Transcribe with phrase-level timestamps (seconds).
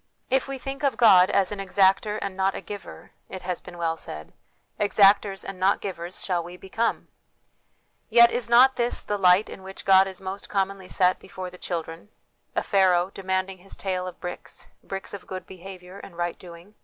[0.38, 3.78] "If we think of God as an exactor and not a giver," it has been
[3.78, 4.32] well said,"
[4.80, 7.06] exactors and not givers shall we become."
[8.10, 11.58] Yet is not this the light in which God is most commonly set before the
[11.58, 12.08] children
[12.56, 16.74] a Pharaoh demanding his tale of bricks, bricks of good behaviour and right doing?